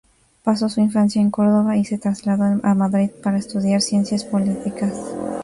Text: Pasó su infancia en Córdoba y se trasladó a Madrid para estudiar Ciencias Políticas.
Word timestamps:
Pasó 0.43 0.67
su 0.67 0.81
infancia 0.81 1.21
en 1.21 1.29
Córdoba 1.29 1.77
y 1.77 1.85
se 1.85 1.99
trasladó 1.99 2.59
a 2.63 2.73
Madrid 2.73 3.11
para 3.21 3.37
estudiar 3.37 3.81
Ciencias 3.83 4.23
Políticas. 4.25 4.95